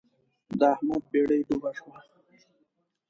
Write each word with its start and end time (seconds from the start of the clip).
د 0.59 0.61
احمد 0.73 1.03
بېړۍ 1.11 1.41
ډوبه 1.47 1.71
شوه. 1.77 1.97